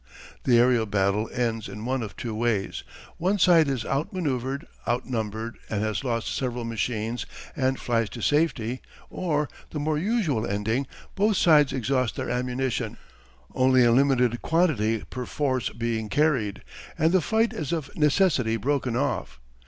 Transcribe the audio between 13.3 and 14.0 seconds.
only a